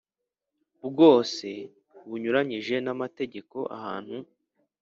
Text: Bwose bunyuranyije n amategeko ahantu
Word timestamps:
Bwose 0.87 1.47
bunyuranyije 2.07 2.75
n 2.85 2.87
amategeko 2.95 3.57
ahantu 3.77 4.17